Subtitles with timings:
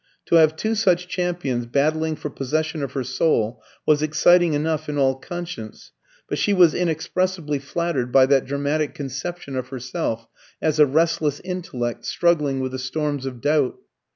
[0.25, 4.97] To have two such champions battling for possession of her soul was exciting enough in
[4.97, 5.91] all conscience,
[6.27, 10.25] but she was inexpressibly flattered by that dramatic conception of herself
[10.59, 13.77] as a restless intellect struggling with the storms of doubt.